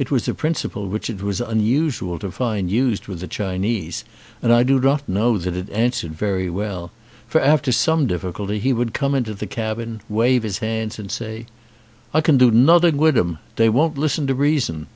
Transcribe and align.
It 0.00 0.10
was 0.10 0.26
a 0.26 0.34
principle 0.34 0.88
which 0.88 1.08
it 1.08 1.22
was 1.22 1.40
unusual 1.40 2.18
to 2.18 2.32
find 2.32 2.68
used 2.68 3.06
with 3.06 3.20
the 3.20 3.28
Chinese, 3.28 4.02
and 4.42 4.52
I 4.52 4.64
do 4.64 4.80
not 4.80 5.08
know 5.08 5.38
that 5.38 5.54
it 5.54 5.70
answered 5.70 6.12
very 6.16 6.50
well, 6.50 6.90
for 7.28 7.40
after 7.40 7.70
some 7.70 8.08
difficulty 8.08 8.58
he 8.58 8.72
would 8.72 8.92
come 8.92 9.14
into 9.14 9.34
the 9.34 9.46
cabin, 9.46 10.00
wave 10.08 10.42
his 10.42 10.58
hands, 10.58 10.98
and 10.98 11.08
say: 11.08 11.46
"I 12.12 12.20
can 12.20 12.36
do 12.36 12.50
noding 12.50 12.96
wid 12.96 13.14
dem. 13.14 13.38
Dey 13.54 13.68
won't 13.68 13.96
listen 13.96 14.26
to 14.26 14.34
reason." 14.34 14.88